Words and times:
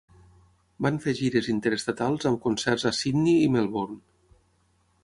Van 0.85 0.95
fer 1.03 1.13
gires 1.19 1.49
interestatals 1.53 2.27
amb 2.31 2.43
concerts 2.47 2.87
a 2.93 2.97
Sydney 3.03 3.39
i 3.47 3.53
Melbourne. 3.59 4.03